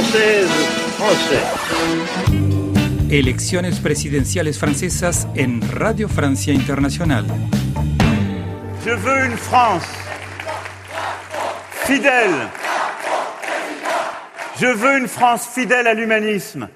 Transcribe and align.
française, 0.00 0.48
français. 0.96 1.44
Elecciones 3.10 3.80
presidenciales 3.80 4.54
francesas 4.54 5.26
en 5.36 5.60
Radio 5.78 6.08
Francia 6.08 6.54
Internacional. 6.54 7.26
Je 8.84 8.90
veux 8.92 9.26
une 9.26 9.36
France 9.36 9.88
fidèle. 11.84 12.48
Je 14.58 14.66
veux 14.66 14.98
une 14.98 15.08
France 15.08 15.46
fidèle 15.54 15.86
à 15.86 15.92
l'humanisme. 15.92 16.68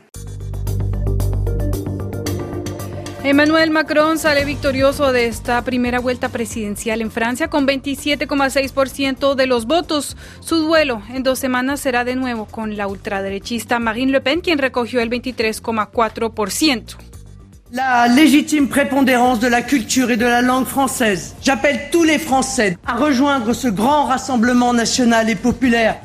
Emmanuel 3.24 3.70
Macron 3.70 4.18
sale 4.18 4.44
victorioso 4.44 5.10
de 5.10 5.24
esta 5.24 5.62
primera 5.62 5.98
vuelta 5.98 6.28
presidencial 6.28 7.00
en 7.00 7.10
Francia 7.10 7.48
con 7.48 7.66
27,6% 7.66 9.34
de 9.34 9.46
los 9.46 9.64
votos. 9.64 10.14
Su 10.40 10.56
duelo 10.56 11.00
en 11.08 11.22
dos 11.22 11.38
semanas 11.38 11.80
será 11.80 12.04
de 12.04 12.16
nuevo 12.16 12.44
con 12.44 12.76
la 12.76 12.86
ultraderechista 12.86 13.78
Marine 13.78 14.12
Le 14.12 14.20
Pen, 14.20 14.42
quien 14.42 14.58
recogió 14.58 15.00
el 15.00 15.08
23,4%. 15.08 16.96
La 17.72 18.08
légitime 18.08 18.68
prépondérance 18.68 19.40
de 19.40 19.48
la 19.48 19.62
culture 19.62 20.10
et 20.10 20.18
de 20.18 20.26
la 20.26 20.42
langue 20.42 20.66
française. 20.66 21.34
J'appelle 21.42 21.88
tous 21.90 22.04
les 22.04 22.18
Français 22.18 22.76
à 22.86 22.94
rejoindre 22.94 23.54
ce 23.54 23.68
grand 23.68 24.04
rassemblement 24.04 24.74
national 24.74 25.30
et 25.30 25.34
populaire 25.34 25.96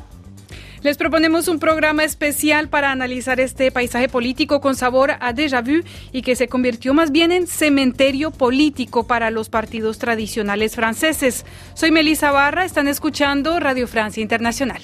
les 0.82 0.98
proponemos 0.98 1.48
un 1.48 1.60
programa 1.60 2.04
especial 2.04 2.70
para 2.70 2.92
analizar 2.92 3.40
este 3.40 3.72
paisaje 3.72 4.08
político 4.08 4.62
con 4.62 4.76
sabor 4.76 5.12
a 5.20 5.34
déjà 5.34 5.62
vu 5.62 5.84
y 6.12 6.22
que 6.22 6.36
se 6.36 6.48
convirtió 6.48 6.94
más 6.94 7.12
bien 7.12 7.32
en 7.32 7.48
cementerio 7.48 8.32
político 8.32 9.06
para 9.06 9.30
los 9.32 9.50
partidos 9.50 10.00
tradicionales 10.00 10.76
franceses. 10.76 11.46
Soy 11.74 11.92
Melissa 11.92 12.32
Barra, 12.32 12.66
están 12.66 12.88
escuchando 12.88 13.60
Radio 13.60 13.88
Francia 13.88 14.22
Internacional. 14.22 14.82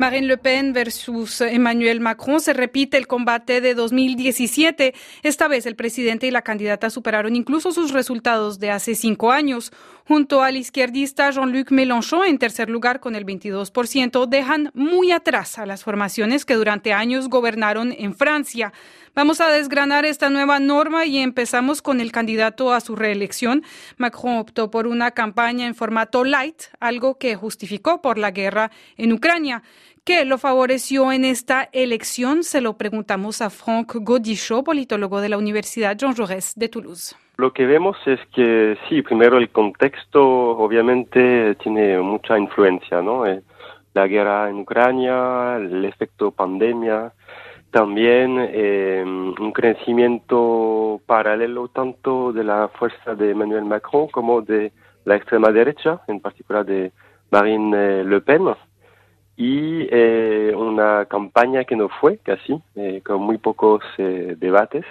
Marine 0.00 0.28
Le 0.28 0.38
Pen 0.38 0.72
versus 0.72 1.42
Emmanuel 1.42 2.00
Macron 2.00 2.40
se 2.40 2.54
repite 2.54 2.96
el 2.96 3.06
combate 3.06 3.60
de 3.60 3.74
2017. 3.74 4.94
Esta 5.22 5.46
vez 5.46 5.66
el 5.66 5.76
presidente 5.76 6.26
y 6.26 6.30
la 6.30 6.40
candidata 6.40 6.88
superaron 6.88 7.36
incluso 7.36 7.70
sus 7.70 7.92
resultados 7.92 8.58
de 8.58 8.70
hace 8.70 8.94
cinco 8.94 9.30
años. 9.30 9.72
Junto 10.10 10.42
al 10.42 10.56
izquierdista 10.56 11.30
Jean-Luc 11.30 11.70
Mélenchon 11.70 12.26
en 12.26 12.36
tercer 12.36 12.68
lugar 12.68 12.98
con 12.98 13.14
el 13.14 13.24
22%, 13.24 14.26
dejan 14.26 14.72
muy 14.74 15.12
atrás 15.12 15.56
a 15.56 15.66
las 15.66 15.84
formaciones 15.84 16.44
que 16.44 16.56
durante 16.56 16.92
años 16.92 17.28
gobernaron 17.28 17.94
en 17.96 18.16
Francia. 18.16 18.72
Vamos 19.14 19.40
a 19.40 19.52
desgranar 19.52 20.04
esta 20.04 20.28
nueva 20.28 20.58
norma 20.58 21.06
y 21.06 21.18
empezamos 21.18 21.80
con 21.80 22.00
el 22.00 22.10
candidato 22.10 22.72
a 22.72 22.80
su 22.80 22.96
reelección. 22.96 23.62
Macron 23.98 24.38
optó 24.38 24.68
por 24.68 24.88
una 24.88 25.12
campaña 25.12 25.68
en 25.68 25.76
formato 25.76 26.24
light, 26.24 26.60
algo 26.80 27.16
que 27.16 27.36
justificó 27.36 28.02
por 28.02 28.18
la 28.18 28.32
guerra 28.32 28.72
en 28.96 29.12
Ucrania. 29.12 29.62
¿Qué 30.02 30.24
lo 30.24 30.38
favoreció 30.38 31.12
en 31.12 31.24
esta 31.24 31.68
elección? 31.72 32.42
Se 32.42 32.60
lo 32.60 32.76
preguntamos 32.76 33.40
a 33.42 33.48
Franck 33.48 33.94
Godichot, 34.00 34.64
politólogo 34.64 35.20
de 35.20 35.28
la 35.28 35.38
Universidad 35.38 35.96
Jean 35.96 36.16
Jaurès 36.16 36.54
de 36.56 36.68
Toulouse. 36.68 37.14
Lo 37.40 37.54
que 37.54 37.64
vemos 37.64 37.96
es 38.04 38.20
que 38.34 38.76
sí, 38.86 39.00
primero 39.00 39.38
el 39.38 39.48
contexto 39.48 40.22
obviamente 40.58 41.54
tiene 41.54 41.98
mucha 41.98 42.38
influencia, 42.38 43.00
¿no? 43.00 43.26
Eh, 43.26 43.42
la 43.94 44.06
guerra 44.06 44.50
en 44.50 44.56
Ucrania, 44.58 45.56
el 45.56 45.86
efecto 45.86 46.32
pandemia, 46.32 47.14
también 47.70 48.36
eh, 48.38 49.02
un 49.06 49.52
crecimiento 49.52 51.00
paralelo 51.06 51.68
tanto 51.68 52.30
de 52.30 52.44
la 52.44 52.68
fuerza 52.68 53.14
de 53.14 53.30
Emmanuel 53.30 53.64
Macron 53.64 54.08
como 54.08 54.42
de 54.42 54.72
la 55.06 55.16
extrema 55.16 55.50
derecha, 55.50 56.02
en 56.08 56.20
particular 56.20 56.66
de 56.66 56.92
Marine 57.30 58.04
Le 58.04 58.20
Pen 58.20 58.54
y 59.38 59.88
eh, 59.90 60.52
una 60.54 61.06
campaña 61.06 61.64
que 61.64 61.74
no 61.74 61.88
fue 61.88 62.18
casi, 62.18 62.60
eh, 62.74 63.00
con 63.02 63.22
muy 63.22 63.38
pocos 63.38 63.82
eh, 63.96 64.36
debates. 64.38 64.84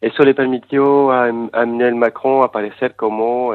Eso 0.00 0.22
le 0.22 0.34
permitió 0.34 1.12
a, 1.12 1.28
Emmanuel 1.28 1.94
Macron 1.94 2.42
aparecer 2.42 2.96
como 2.96 3.54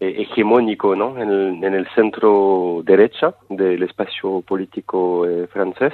hegemónico 0.00 0.96
¿no? 0.96 1.16
en, 1.18 1.30
el, 1.30 1.64
en 1.64 1.74
el 1.74 1.86
centro 1.94 2.82
derecha 2.84 3.34
del 3.48 3.82
espacio 3.82 4.40
político 4.40 5.26
francés 5.52 5.92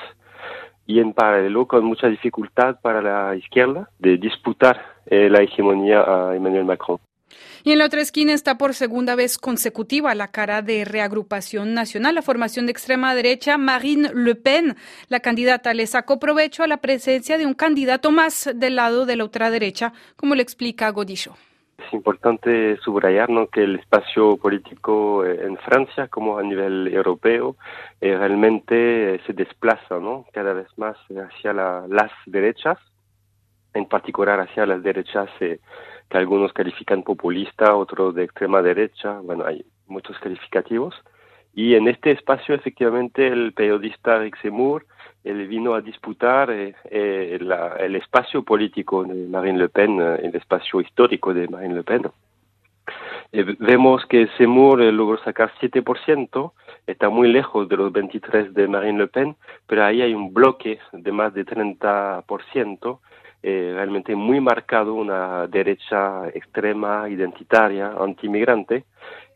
y 0.86 1.00
en 1.00 1.12
paralelo 1.12 1.66
con 1.66 1.84
mucha 1.84 2.06
dificultad 2.06 2.80
para 2.80 3.02
la 3.02 3.34
izquierda 3.36 3.90
de 3.98 4.16
disputar 4.16 4.80
la 5.10 5.42
hegemonía 5.42 6.00
a 6.00 6.36
Emmanuel 6.36 6.64
Macron. 6.64 6.98
Y 7.66 7.72
en 7.72 7.80
la 7.80 7.86
otra 7.86 8.00
esquina 8.00 8.32
está 8.32 8.58
por 8.58 8.74
segunda 8.74 9.16
vez 9.16 9.38
consecutiva 9.38 10.14
la 10.14 10.28
cara 10.28 10.62
de 10.62 10.84
reagrupación 10.84 11.74
nacional, 11.74 12.14
la 12.14 12.22
formación 12.22 12.66
de 12.66 12.70
extrema 12.70 13.12
derecha, 13.12 13.58
Marine 13.58 14.12
Le 14.14 14.36
Pen. 14.36 14.76
La 15.08 15.18
candidata 15.18 15.74
le 15.74 15.88
sacó 15.88 16.20
provecho 16.20 16.62
a 16.62 16.68
la 16.68 16.76
presencia 16.76 17.38
de 17.38 17.44
un 17.44 17.54
candidato 17.54 18.12
más 18.12 18.48
del 18.54 18.76
lado 18.76 19.04
de 19.04 19.16
la 19.16 19.24
ultraderecha, 19.24 19.92
como 20.14 20.36
le 20.36 20.44
explica 20.44 20.88
Godillo. 20.90 21.32
Es 21.84 21.92
importante 21.92 22.76
subrayar 22.84 23.30
que 23.52 23.64
el 23.64 23.80
espacio 23.80 24.36
político 24.36 25.24
eh, 25.24 25.44
en 25.44 25.56
Francia, 25.56 26.06
como 26.06 26.38
a 26.38 26.44
nivel 26.44 26.86
europeo, 26.94 27.56
eh, 28.00 28.16
realmente 28.16 29.16
eh, 29.16 29.20
se 29.26 29.32
desplaza 29.32 29.98
¿no? 29.98 30.24
cada 30.32 30.52
vez 30.52 30.68
más 30.76 30.96
hacia 31.10 31.52
las 31.52 32.12
derechas, 32.26 32.78
en 33.74 33.86
particular 33.86 34.38
hacia 34.38 34.66
las 34.66 34.84
derechas 34.84 35.28
que 36.08 36.18
algunos 36.18 36.52
califican 36.52 37.02
populista, 37.02 37.74
otros 37.74 38.14
de 38.14 38.24
extrema 38.24 38.62
derecha, 38.62 39.20
bueno, 39.20 39.44
hay 39.44 39.64
muchos 39.86 40.18
calificativos. 40.18 40.94
Y 41.54 41.74
en 41.74 41.88
este 41.88 42.10
espacio, 42.10 42.54
efectivamente, 42.54 43.26
el 43.26 43.52
periodista 43.52 44.18
Rick 44.18 44.40
Seymour 44.42 44.84
él 45.26 45.48
vino 45.48 45.74
a 45.74 45.80
disputar 45.80 46.50
eh, 46.52 46.74
eh, 46.88 47.38
el 47.80 47.96
espacio 47.96 48.44
político 48.44 49.02
de 49.02 49.26
Marine 49.26 49.58
Le 49.58 49.68
Pen, 49.68 50.00
eh, 50.00 50.20
el 50.22 50.36
espacio 50.36 50.80
histórico 50.80 51.34
de 51.34 51.48
Marine 51.48 51.74
Le 51.74 51.82
Pen. 51.82 52.02
vemos 53.58 54.06
que 54.06 54.28
Seymour 54.38 54.78
logró 54.78 55.18
sacar 55.24 55.50
7%, 55.60 56.52
está 56.86 57.08
muy 57.08 57.26
lejos 57.32 57.68
de 57.68 57.76
los 57.76 57.90
23 57.90 58.54
de 58.54 58.68
Marine 58.68 59.00
Le 59.00 59.06
Pen, 59.08 59.36
pero 59.66 59.84
ahí 59.84 60.00
hay 60.00 60.14
un 60.14 60.32
bloque 60.32 60.78
de 60.92 61.10
más 61.10 61.34
de 61.34 61.44
30%, 61.44 63.00
eh, 63.48 63.70
realmente 63.72 64.16
muy 64.16 64.40
marcado 64.40 64.94
una 64.94 65.46
derecha 65.46 66.26
extrema, 66.34 67.08
identitaria, 67.08 67.92
antimigrante, 67.96 68.86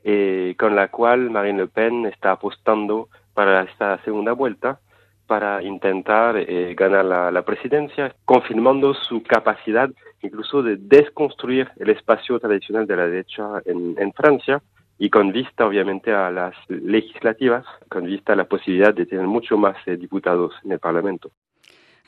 eh, 0.03 0.57
con 0.59 0.75
la 0.75 0.89
cual 0.89 1.31
Marine 1.31 1.59
Le 1.59 1.69
Pen 1.69 2.07
está 2.07 2.33
apostando 2.33 3.09
para 3.35 3.63
esta 3.63 4.03
segunda 4.03 4.33
vuelta 4.33 4.81
para 5.29 5.63
intentar 5.63 6.37
eh, 6.39 6.75
ganar 6.75 7.05
la, 7.05 7.43
presidencia, 7.43 8.13
confirmando 8.25 8.95
su 8.95 9.23
capacidad 9.23 9.89
incluso 10.23 10.61
de 10.61 10.77
desconstruir 10.77 11.71
el 11.77 11.91
espacio 11.91 12.41
tradicional 12.41 12.89
de 12.89 12.97
la 12.97 13.07
derecha 13.07 13.63
en, 13.65 14.13
Francia 14.13 14.61
y 14.99 15.09
con 15.09 15.31
vista 15.31 15.65
obviamente 15.69 16.13
a 16.13 16.33
las 16.33 16.57
legislativas, 16.69 17.65
con 17.89 18.07
vista 18.07 18.33
a 18.33 18.37
la 18.37 18.47
posibilidad 18.47 18.93
de 18.93 19.07
tener 19.07 19.29
mucho 19.29 19.57
más 19.57 19.77
diputados 19.87 20.53
en 20.65 20.73
el 20.73 20.81
Parlamento. 20.81 21.31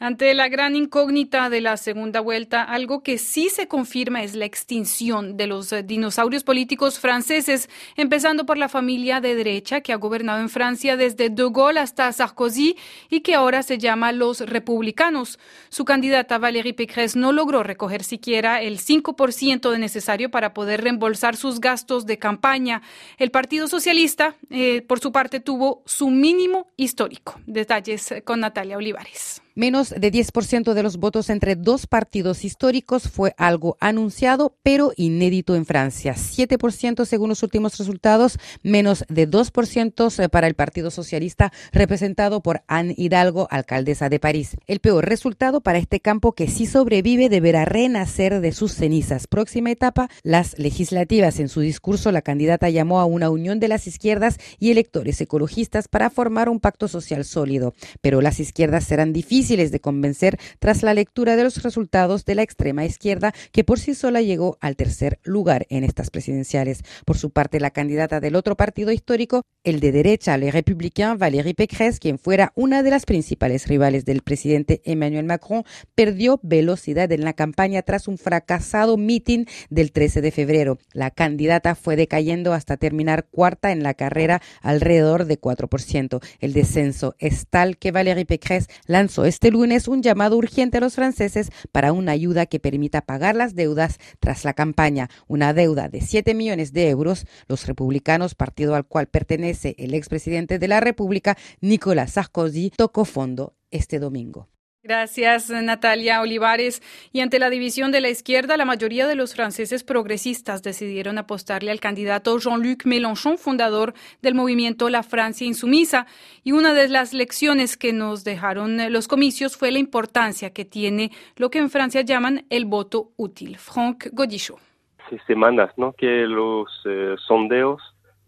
Ante 0.03 0.35
la 0.35 0.49
gran 0.49 0.75
incógnita 0.75 1.49
de 1.49 1.61
la 1.61 1.77
segunda 1.77 2.19
vuelta, 2.19 2.65
algo 2.65 3.05
que 3.05 3.19
sí 3.19 3.49
se 3.49 3.69
confirma 3.69 4.25
es 4.25 4.35
la 4.35 4.47
extinción 4.47 5.37
de 5.37 5.47
los 5.47 5.73
eh, 5.73 5.85
dinosaurios 5.85 6.43
políticos 6.43 6.99
franceses, 6.99 7.71
empezando 7.95 8.45
por 8.45 8.59
la 8.59 8.69
familia 8.69 9.21
de 9.21 9.37
derecha 9.37 9.81
que 9.81 9.93
ha 9.93 9.97
gobernado 9.97 10.41
en 10.41 10.49
Francia 10.49 10.97
desde 10.97 11.31
De 11.31 11.49
Gaulle 11.49 11.79
hasta 11.79 12.11
Sarkozy 12.11 12.77
y 13.11 13.21
que 13.21 13.37
ahora 13.37 13.62
se 13.62 13.79
llama 13.79 14.11
los 14.11 14.41
republicanos. 14.41 15.39
Su 15.69 15.85
candidata 15.85 16.37
Valérie 16.37 16.75
Pécresse 16.75 17.15
no 17.15 17.31
logró 17.31 17.62
recoger 17.62 18.03
siquiera 18.03 18.61
el 18.61 18.81
5% 18.81 19.71
de 19.71 19.79
necesario 19.79 20.33
para 20.33 20.53
poder 20.53 20.83
reembolsar 20.83 21.37
sus 21.37 21.61
gastos 21.61 22.07
de 22.07 22.19
campaña. 22.19 22.83
El 23.19 23.31
Partido 23.31 23.69
Socialista, 23.69 24.35
eh, 24.51 24.82
por 24.82 24.99
su 24.99 25.12
parte, 25.12 25.38
tuvo 25.38 25.85
su 25.87 26.11
mínimo 26.11 26.73
histórico. 26.76 27.41
Detalles 27.47 28.12
con 28.25 28.41
Natalia 28.41 28.76
Olivares. 28.76 29.43
Menos 29.54 29.90
de 29.90 30.10
10% 30.10 30.72
de 30.72 30.82
los 30.82 30.96
votos 30.96 31.28
entre 31.28 31.56
dos 31.56 31.87
partidos 31.87 32.43
históricos 32.43 33.02
fue 33.02 33.34
algo 33.37 33.76
anunciado, 33.81 34.56
pero 34.62 34.93
inédito 34.96 35.54
en 35.56 35.66
Francia. 35.66 36.14
7% 36.14 37.04
según 37.04 37.28
los 37.28 37.43
últimos 37.43 37.76
resultados, 37.76 38.38
menos 38.62 39.04
de 39.10 39.28
2% 39.28 40.31
para 40.31 40.46
el 40.46 40.54
Partido 40.54 40.90
Socialista, 40.90 41.52
representado 41.70 42.43
por 42.43 42.62
Anne 42.66 42.94
Hidalgo, 42.96 43.46
alcaldesa 43.50 44.08
de 44.08 44.19
París. 44.19 44.56
El 44.66 44.81
peor 44.81 45.06
resultado 45.06 45.60
para 45.60 45.76
este 45.76 46.00
campo 46.00 46.32
que 46.32 46.49
sí 46.49 46.64
sobrevive 46.64 47.28
deberá 47.28 47.66
renacer 47.66 48.40
de 48.40 48.52
sus 48.52 48.72
cenizas. 48.72 49.26
Próxima 49.26 49.70
etapa, 49.70 50.08
las 50.22 50.58
legislativas. 50.58 51.38
En 51.40 51.50
su 51.50 51.60
discurso, 51.60 52.10
la 52.10 52.22
candidata 52.22 52.70
llamó 52.70 53.00
a 53.00 53.04
una 53.04 53.28
unión 53.28 53.60
de 53.60 53.69
las 53.69 53.87
izquierdas 53.87 54.38
y 54.58 54.70
electores 54.70 55.20
ecologistas 55.20 55.88
para 55.88 56.08
formar 56.08 56.49
un 56.49 56.58
pacto 56.58 56.88
social 56.88 57.26
sólido. 57.26 57.75
Pero 58.00 58.22
las 58.22 58.40
izquierdas 58.40 58.84
serán 58.84 59.12
difíciles 59.12 59.42
difíciles 59.43 59.73
de 59.73 59.81
convencer 59.81 60.39
tras 60.61 60.85
la 60.85 60.94
lectura 60.94 61.35
de 61.35 61.43
los 61.43 61.65
resultados 61.65 62.25
de 62.25 62.37
la 62.37 62.43
extrema 62.43 62.85
izquierda, 62.85 63.35
que 63.50 63.65
por 63.65 63.81
sí 63.81 63.97
sola 63.97 64.23
llegó 64.23 64.56
al 64.61 64.77
tercer 64.77 65.19
lugar 65.25 65.67
en 65.69 65.83
estas 65.83 66.11
presidenciales. 66.11 66.85
Por 67.05 67.19
su 67.19 67.31
parte, 67.31 67.59
la 67.59 67.73
candidata 67.73 68.21
del 68.21 68.37
otro 68.37 68.56
partido 68.56 68.93
histórico 68.93 69.43
el 69.65 69.81
de 69.81 69.93
derecha, 69.93 70.37
Le 70.37 70.50
Républicain, 70.50 71.19
Valérie 71.19 71.55
Pécresse, 71.55 71.99
quien 72.00 72.19
fuera 72.19 72.53
una 72.55 72.83
de 72.83 72.91
las 72.91 73.05
principales 73.05 73.69
rivales 73.69 74.05
del 74.05 74.23
presidente 74.23 74.81
Emmanuel 74.85 75.25
Macron, 75.25 75.65
perdió 75.95 76.41
velocidad 76.43 77.11
en 77.11 77.25
la 77.25 77.33
campaña 77.33 77.83
tras 77.83 78.09
un 78.09 78.19
fracasado 78.19 78.97
mitin 78.97 79.47
del 79.71 79.93
13 79.93 80.21
de 80.21 80.31
febrero. 80.31 80.79
La 80.93 81.11
candidata 81.11 81.75
fue 81.75 81.97
decayendo 81.97 82.53
hasta 82.53 82.77
terminar 82.77 83.27
cuarta 83.31 83.73
en 83.73 83.83
la 83.83 83.95
carrera 83.95 84.43
alrededor 84.62 85.27
de 85.27 85.41
4%. 85.41 86.21
El 86.41 86.53
descenso 86.53 87.15
es 87.19 87.47
tal 87.49 87.77
que 87.77 87.93
Valérie 87.93 88.27
Pécresse 88.27 88.69
lanzó 88.87 89.25
este 89.32 89.50
lunes 89.50 89.88
un 89.88 90.02
llamado 90.02 90.37
urgente 90.37 90.76
a 90.76 90.81
los 90.82 90.94
franceses 90.94 91.50
para 91.73 91.94
una 91.94 92.12
ayuda 92.12 92.44
que 92.44 92.61
permita 92.61 93.00
pagar 93.00 93.34
las 93.34 93.55
deudas 93.55 93.99
tras 94.20 94.44
la 94.44 94.52
campaña, 94.52 95.08
una 95.26 95.55
deuda 95.55 95.88
de 95.88 96.02
7 96.02 96.34
millones 96.34 96.75
de 96.75 96.90
euros. 96.90 97.25
Los 97.49 97.67
republicanos, 97.67 98.34
partido 98.34 98.75
al 98.75 98.84
cual 98.84 99.06
pertenece 99.06 99.75
el 99.79 99.94
expresidente 99.94 100.58
de 100.58 100.69
la 100.69 100.81
República, 100.81 101.38
Nicolas 101.62 102.12
Sarkozy, 102.12 102.73
tocó 102.76 103.06
fondo 103.06 103.55
este 103.70 103.99
domingo. 103.99 104.49
Gracias, 104.84 105.49
Natalia 105.49 106.20
Olivares. 106.23 106.82
Y 107.12 107.20
ante 107.20 107.38
la 107.38 107.50
división 107.50 107.93
de 107.93 108.00
la 108.00 108.08
izquierda, 108.08 108.56
la 108.56 108.64
mayoría 108.64 109.06
de 109.06 109.14
los 109.14 109.32
franceses 109.32 109.84
progresistas 109.84 110.61
decidieron 110.64 111.19
apostarle 111.19 111.70
al 111.70 111.79
candidato 111.79 112.37
Jean-Luc 112.37 112.84
Mélenchon, 112.84 113.38
fundador 113.38 113.94
del 114.23 114.34
movimiento 114.34 114.88
La 114.88 115.05
Francia 115.05 115.46
Insumisa. 115.46 116.06
Y 116.43 116.50
una 116.50 116.75
de 116.75 116.88
las 116.88 117.14
lecciones 117.14 117.76
que 117.76 117.93
nos 117.93 118.25
dejaron 118.25 118.93
los 118.93 119.06
comicios 119.06 119.56
fue 119.56 119.70
la 119.70 119.79
importancia 119.79 120.52
que 120.52 120.64
tiene 120.64 121.12
lo 121.37 121.49
que 121.49 121.61
en 121.61 121.70
Francia 121.70 122.00
llaman 122.00 122.44
el 122.50 122.64
voto 122.64 123.12
útil. 123.17 123.58
Franck 123.58 124.08
Godichot. 124.12 124.58
Hace 125.06 125.20
semanas 125.28 125.70
¿no? 125.76 125.93
que 125.93 126.26
los 126.26 126.67
eh, 126.87 127.14
sondeos 127.28 127.81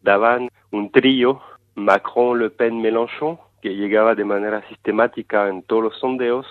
daban 0.03 0.49
un 0.71 0.93
trío 0.93 1.41
Macron, 1.75 2.39
Le 2.39 2.51
Pen, 2.51 2.81
Mélenchon 2.81 3.39
que 3.65 3.75
llegaba 3.75 4.15
de 4.15 4.27
manera 4.27 4.61
sistemática 4.69 5.49
en 5.49 5.63
todos 5.63 5.85
los 5.85 5.99
sondeos. 5.99 6.47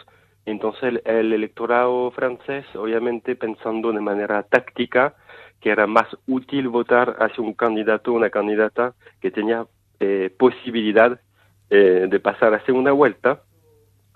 Entonces 0.48 1.00
el, 1.06 1.32
electorado 1.32 2.10
francés, 2.10 2.66
obviamente 2.74 3.36
pensando 3.36 3.92
de 3.92 4.02
manera 4.02 4.42
táctica, 4.42 5.14
que 5.62 5.70
era 5.70 5.86
más 5.86 6.08
útil 6.26 6.70
votar 6.70 7.18
hacia 7.20 7.44
un 7.44 7.54
candidato 7.54 8.12
o 8.12 8.16
una 8.16 8.32
candidata 8.32 8.96
que 9.22 9.30
tenía 9.30 9.68
eh, 10.00 10.34
posibilidad 10.40 11.22
eh, 11.70 12.08
de 12.10 12.20
pasar 12.20 12.56
a 12.56 12.66
segunda 12.66 12.94
vuelta, 12.94 13.44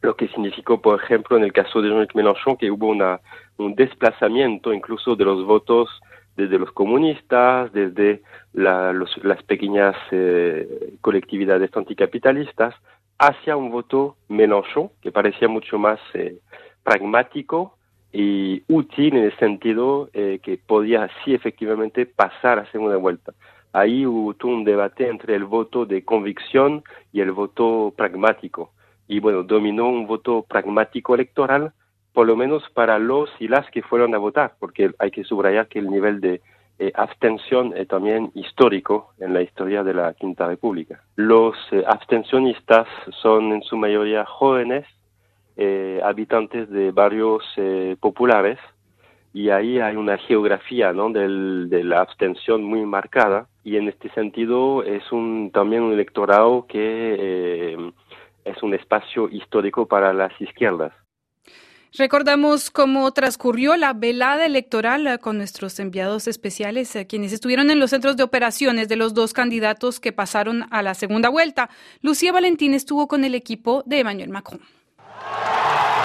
lo 0.01 0.15
que 0.15 0.27
significó, 0.29 0.81
por 0.81 0.99
ejemplo, 0.99 1.37
en 1.37 1.43
el 1.43 1.53
caso 1.53 1.83
de 1.83 1.89
Jean-Luc 1.89 2.15
Mélenchon, 2.15 2.57
que 2.57 2.71
hubo 2.71 2.87
una, 2.87 3.19
un 3.57 3.75
desplazamiento 3.75 4.73
incluso 4.73 5.15
de 5.15 5.23
los 5.23 5.45
votos 5.45 5.87
desde 6.37 6.59
los 6.59 6.71
comunistas, 6.71 7.73
desde 7.73 8.21
las 8.53 9.43
pequeñas 9.43 9.95
eh, 10.11 10.93
colectividades 11.01 11.75
anticapitalistas, 11.75 12.75
hacia 13.17 13.57
un 13.57 13.71
voto 13.71 14.15
Mélenchon, 14.29 14.91
que 15.01 15.11
parecía 15.11 15.47
mucho 15.47 15.79
más 15.79 15.99
eh, 16.13 16.37
pragmático 16.83 17.75
y 18.13 18.63
útil 18.67 19.17
en 19.17 19.23
el 19.23 19.37
sentido 19.37 20.09
eh, 20.13 20.39
que 20.43 20.57
podía 20.57 21.09
sí 21.25 21.33
efectivamente 21.33 22.05
pasar 22.05 22.59
a 22.59 22.71
segunda 22.71 22.97
vuelta. 22.97 23.33
Ahí 23.73 24.05
hubo 24.05 24.35
un 24.43 24.63
debate 24.63 25.09
entre 25.09 25.35
el 25.35 25.43
voto 25.43 25.85
de 25.85 26.05
convicción 26.05 26.83
y 27.11 27.21
el 27.21 27.31
voto 27.31 27.93
pragmático. 27.97 28.71
Y 29.07 29.19
bueno, 29.19 29.43
dominó 29.43 29.89
un 29.89 30.05
voto 30.05 30.45
pragmático 30.47 31.15
electoral 31.15 31.73
por 32.17 32.25
lo 32.25 32.35
menos 32.35 32.63
para 32.73 32.97
los 32.97 33.29
y 33.37 33.47
las 33.47 33.69
que 33.69 33.83
fueron 33.83 34.15
a 34.15 34.17
votar, 34.17 34.55
porque 34.59 34.89
hay 34.97 35.11
que 35.11 35.23
subrayar 35.23 35.67
que 35.67 35.77
el 35.77 35.87
nivel 35.87 36.19
de 36.19 36.41
eh, 36.79 36.91
abstención 36.95 37.75
es 37.77 37.87
también 37.87 38.31
histórico 38.33 39.13
en 39.19 39.35
la 39.35 39.43
historia 39.43 39.83
de 39.83 39.93
la 39.93 40.15
Quinta 40.15 40.47
República. 40.47 41.03
Los 41.15 41.55
eh, 41.69 41.83
abstencionistas 41.85 42.87
son 43.21 43.51
en 43.51 43.61
su 43.61 43.77
mayoría 43.77 44.25
jóvenes, 44.25 44.87
eh, 45.57 46.01
habitantes 46.03 46.67
de 46.71 46.89
barrios 46.89 47.43
populares, 47.99 48.57
y 49.31 49.51
ahí 49.51 49.77
hay 49.79 49.95
una 49.95 50.17
geografía 50.17 50.93
¿no? 50.93 51.11
Del, 51.11 51.69
de 51.69 51.83
la 51.83 52.01
abstención 52.01 52.63
muy 52.63 52.83
marcada, 52.83 53.45
y 53.63 53.77
en 53.77 53.89
este 53.89 54.09
sentido 54.09 54.81
es 54.81 55.11
un, 55.11 55.51
también 55.53 55.83
un 55.83 55.93
electorado 55.93 56.65
que 56.67 57.91
es 58.43 58.63
un 58.63 58.73
espacio 58.73 59.29
histórico 59.29 59.85
para 59.85 60.13
las 60.13 60.33
izquierdas. 60.41 60.93
Recordamos 61.93 62.69
cómo 62.69 63.11
transcurrió 63.13 63.75
la 63.77 63.93
velada 63.93 64.45
electoral 64.45 65.07
eh, 65.07 65.19
con 65.19 65.37
nuestros 65.37 65.79
enviados 65.79 66.27
especiales, 66.27 66.95
eh, 66.95 67.07
quienes 67.07 67.31
estuvieron 67.31 67.71
en 67.71 67.79
los 67.79 67.91
centros 67.91 68.17
de 68.17 68.23
operaciones 68.23 68.89
de 68.89 68.97
los 68.97 69.13
dos 69.13 69.33
candidatos 69.33 69.99
que 69.99 70.11
pasaron 70.11 70.67
a 70.69 70.81
la 70.81 70.93
segunda 70.93 71.29
vuelta. 71.29 71.69
Lucía 72.01 72.31
Valentín 72.31 72.73
estuvo 72.73 73.07
con 73.07 73.23
el 73.23 73.35
equipo 73.35 73.83
de 73.85 73.99
Emmanuel 73.99 74.29
Macron. 74.29 74.61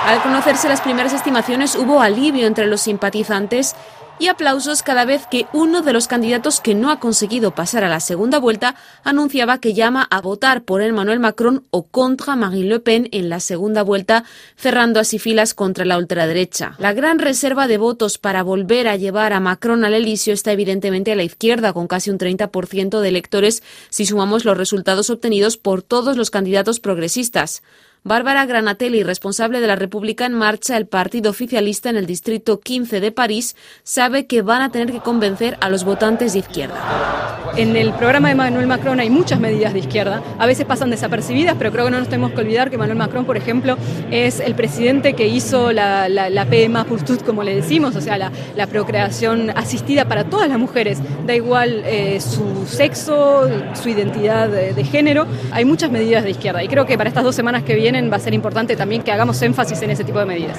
Al 0.07 0.23
conocerse 0.23 0.69
las 0.69 0.81
primeras 0.81 1.13
estimaciones 1.13 1.75
hubo 1.77 2.01
alivio 2.01 2.47
entre 2.47 2.67
los 2.67 2.81
simpatizantes 2.81 3.77
y 4.19 4.29
aplausos 4.29 4.83
cada 4.83 5.05
vez 5.05 5.27
que 5.31 5.47
uno 5.53 5.83
de 5.83 5.93
los 5.93 6.09
candidatos 6.09 6.61
que 6.61 6.75
no 6.75 6.91
ha 6.91 7.01
conseguido 7.01 7.55
pasar 7.55 7.85
a 7.85 7.89
la 7.89 8.01
segunda 8.01 8.39
vuelta 8.39 8.77
anunciaba 9.05 9.59
que 9.59 9.75
llama 9.75 10.07
a 10.11 10.21
votar 10.21 10.63
por 10.63 10.83
Emmanuel 10.83 11.21
Macron 11.21 11.65
o 11.71 11.85
contra 11.85 12.37
Marine 12.37 12.69
Le 12.69 12.81
Pen 12.81 13.09
en 13.13 13.29
la 13.29 13.41
segunda 13.41 13.83
vuelta, 13.83 14.25
cerrando 14.57 15.01
así 15.01 15.19
filas 15.19 15.55
contra 15.55 15.85
la 15.85 15.99
ultraderecha. 15.99 16.77
La 16.79 16.93
gran 16.93 17.19
reserva 17.19 17.67
de 17.67 17.79
votos 17.79 18.19
para 18.19 18.43
volver 18.43 18.89
a 18.89 18.97
llevar 18.97 19.33
a 19.33 19.41
Macron 19.41 19.85
al 19.85 19.95
Elíseo 19.95 20.35
está 20.35 20.53
evidentemente 20.53 21.13
a 21.13 21.17
la 21.17 21.25
izquierda, 21.25 21.73
con 21.73 21.87
casi 21.87 22.11
un 22.11 22.19
30% 22.19 23.01
de 23.01 23.09
electores 23.09 23.63
si 23.89 24.07
sumamos 24.07 24.45
los 24.45 24.57
resultados 24.57 25.11
obtenidos 25.11 25.57
por 25.57 25.83
todos 25.83 26.17
los 26.17 26.31
candidatos 26.31 26.81
progresistas. 26.81 27.63
Bárbara 28.05 28.45
Granatelli, 28.47 29.05
responsable 29.05 29.61
de 29.61 29.69
la 29.69 29.77
República 29.77 30.27
en 30.27 30.33
Marcha, 30.33 30.77
el 30.77 30.89
partido 30.89 31.31
oficialista 31.31 31.89
en 31.89 31.97
el 31.97 32.05
distrito 32.05 32.59
15 32.59 32.99
de 32.99 33.13
París, 33.13 33.55
sabe 33.85 34.27
que 34.27 34.43
van 34.43 34.61
a 34.61 34.73
tener 34.73 34.91
que 34.91 34.99
convencer 34.99 35.57
a 35.61 35.69
los 35.69 35.85
votantes 35.85 36.33
de 36.33 36.41
izquierda. 36.41 37.33
En 37.57 37.77
el 37.77 37.93
programa 37.93 38.29
de 38.29 38.35
Manuel 38.35 38.67
Macron 38.67 38.99
hay 38.99 39.09
muchas 39.09 39.39
medidas 39.39 39.73
de 39.73 39.79
izquierda, 39.79 40.21
a 40.37 40.47
veces 40.47 40.65
pasan 40.65 40.91
desapercibidas, 40.91 41.55
pero 41.57 41.71
creo 41.71 41.85
que 41.85 41.91
no 41.93 42.01
nos 42.01 42.09
tenemos 42.09 42.33
que 42.33 42.41
olvidar 42.41 42.71
que 42.71 42.79
Manuel 42.79 42.99
Macron, 42.99 43.25
por 43.25 43.37
ejemplo, 43.37 43.77
es 44.11 44.41
el 44.41 44.57
presidente 44.57 45.13
que 45.13 45.29
hizo 45.29 45.71
la, 45.71 46.09
la, 46.09 46.47
PMA 46.47 46.85
pour 46.85 46.99
como 47.25 47.45
le 47.45 47.55
decimos, 47.55 47.95
o 47.95 48.01
sea, 48.01 48.19
la, 48.19 48.67
procreación 48.67 49.51
asistida 49.51 50.07
para 50.07 50.25
todas 50.25 50.49
las 50.49 50.59
mujeres, 50.59 50.99
da 51.27 51.37
igual 51.37 51.83
eh, 51.85 52.21
su 52.21 52.67
sexo, 52.67 53.49
su 53.81 53.89
identidad 53.91 54.49
de, 54.49 54.73
de 54.73 54.85
género, 54.85 55.27
hay 55.53 55.65
muchas 55.65 55.91
medidas 55.91 56.25
de 56.25 56.31
izquierda. 56.31 56.65
Y 56.65 56.69
creo 56.69 56.87
que 56.87 56.97
para 56.97 57.09
estas 57.09 57.23
dos 57.23 57.35
semanas 57.35 57.65
que 57.65 57.75
va 58.13 58.17
a 58.17 58.21
ser 58.21 58.35
importante 58.35 58.77
también 58.77 59.03
que 59.03 59.13
hagamos 59.13 59.41
énfasis 59.43 59.81
en 59.83 59.91
ese 59.91 60.05
tipo 60.05 60.19
de 60.19 60.27
medidas. 60.27 60.59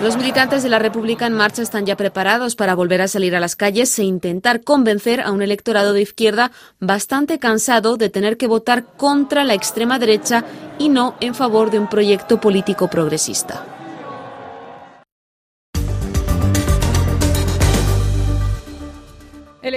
Los 0.00 0.16
militantes 0.16 0.62
de 0.62 0.68
la 0.68 0.78
República 0.78 1.26
en 1.26 1.32
Marcha 1.32 1.60
están 1.60 1.84
ya 1.84 1.96
preparados 1.96 2.54
para 2.54 2.76
volver 2.76 3.02
a 3.02 3.08
salir 3.08 3.34
a 3.34 3.40
las 3.40 3.56
calles 3.56 3.98
e 3.98 4.04
intentar 4.04 4.62
convencer 4.62 5.20
a 5.20 5.32
un 5.32 5.42
electorado 5.42 5.92
de 5.92 6.02
izquierda 6.02 6.52
bastante 6.78 7.40
cansado 7.40 7.96
de 7.96 8.08
tener 8.08 8.36
que 8.36 8.46
votar 8.46 8.84
contra 8.84 9.42
la 9.42 9.54
extrema 9.54 9.98
derecha 9.98 10.44
y 10.78 10.88
no 10.88 11.16
en 11.20 11.34
favor 11.34 11.72
de 11.72 11.80
un 11.80 11.88
proyecto 11.88 12.40
político 12.40 12.88
progresista. 12.88 13.77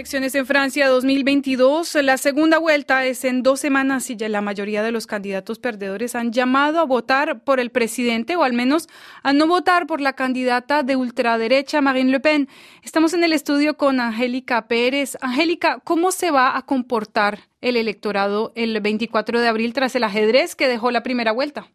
Elecciones 0.01 0.33
en 0.33 0.47
Francia 0.47 0.87
2022. 0.87 1.93
La 2.01 2.17
segunda 2.17 2.57
vuelta 2.57 3.05
es 3.05 3.23
en 3.23 3.43
dos 3.43 3.59
semanas 3.59 4.09
y 4.09 4.15
ya 4.15 4.29
la 4.29 4.41
mayoría 4.41 4.81
de 4.81 4.91
los 4.91 5.05
candidatos 5.05 5.59
perdedores 5.59 6.15
han 6.15 6.31
llamado 6.31 6.79
a 6.79 6.85
votar 6.85 7.43
por 7.43 7.59
el 7.59 7.69
presidente 7.69 8.35
o 8.35 8.41
al 8.41 8.53
menos 8.53 8.89
a 9.21 9.31
no 9.31 9.45
votar 9.45 9.85
por 9.85 10.01
la 10.01 10.13
candidata 10.13 10.81
de 10.81 10.95
ultraderecha 10.95 11.81
Marine 11.81 12.09
Le 12.09 12.19
Pen. 12.19 12.49
Estamos 12.81 13.13
en 13.13 13.23
el 13.23 13.31
estudio 13.31 13.77
con 13.77 13.99
Angélica 13.99 14.67
Pérez. 14.67 15.19
Angélica, 15.21 15.79
¿cómo 15.83 16.11
se 16.11 16.31
va 16.31 16.57
a 16.57 16.63
comportar 16.63 17.50
el 17.61 17.77
electorado 17.77 18.51
el 18.55 18.79
24 18.81 19.39
de 19.39 19.47
abril 19.47 19.73
tras 19.73 19.95
el 19.95 20.03
ajedrez 20.03 20.55
que 20.55 20.67
dejó 20.67 20.91
la 20.91 21.03
primera 21.03 21.31
vuelta. 21.31 21.67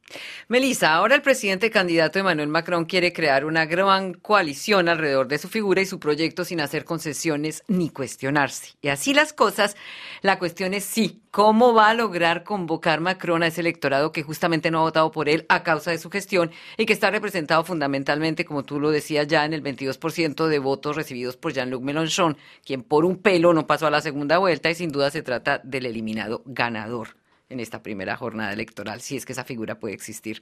Melissa, 0.48 0.94
ahora 0.94 1.14
el 1.14 1.22
presidente 1.22 1.70
candidato 1.70 2.18
Emmanuel 2.18 2.48
Macron 2.48 2.84
quiere 2.84 3.12
crear 3.12 3.44
una 3.44 3.64
gran 3.66 4.14
coalición 4.14 4.88
alrededor 4.88 5.28
de 5.28 5.38
su 5.38 5.48
figura 5.48 5.80
y 5.80 5.86
su 5.86 5.98
proyecto 5.98 6.44
sin 6.44 6.60
hacer 6.60 6.84
concesiones 6.84 7.62
ni 7.68 7.90
cuestionarse. 7.90 8.74
Y 8.82 8.88
así 8.88 9.14
las 9.14 9.32
cosas, 9.32 9.76
la 10.22 10.38
cuestión 10.38 10.74
es 10.74 10.84
sí, 10.84 11.22
¿cómo 11.36 11.74
va 11.74 11.90
a 11.90 11.94
lograr 11.94 12.44
convocar 12.44 13.02
Macron 13.02 13.42
a 13.42 13.48
ese 13.48 13.60
electorado 13.60 14.10
que 14.10 14.22
justamente 14.22 14.70
no 14.70 14.78
ha 14.78 14.84
votado 14.84 15.10
por 15.10 15.28
él 15.28 15.44
a 15.50 15.62
causa 15.62 15.90
de 15.90 15.98
su 15.98 16.08
gestión 16.08 16.50
y 16.78 16.86
que 16.86 16.94
está 16.94 17.10
representado 17.10 17.62
fundamentalmente, 17.62 18.46
como 18.46 18.64
tú 18.64 18.80
lo 18.80 18.90
decías 18.90 19.26
ya, 19.26 19.44
en 19.44 19.52
el 19.52 19.62
22% 19.62 20.46
de 20.46 20.58
votos 20.58 20.96
recibidos 20.96 21.36
por 21.36 21.52
Jean-Luc 21.52 21.82
Mélenchon, 21.82 22.38
quien 22.64 22.82
por 22.82 23.04
un 23.04 23.18
pelo 23.18 23.52
no 23.52 23.66
pasó 23.66 23.86
a 23.86 23.90
la 23.90 24.00
segunda 24.00 24.38
vuelta 24.38 24.70
y 24.70 24.74
sin 24.76 24.90
duda 24.90 25.10
se 25.10 25.20
trata 25.22 25.58
de 25.58 25.76
del 25.76 25.84
eliminado 25.84 26.40
ganador 26.46 27.18
en 27.50 27.60
esta 27.60 27.82
primera 27.82 28.16
jornada 28.16 28.54
electoral, 28.54 29.02
si 29.02 29.18
es 29.18 29.26
que 29.26 29.32
esa 29.32 29.44
figura 29.44 29.78
puede 29.78 29.92
existir. 29.92 30.40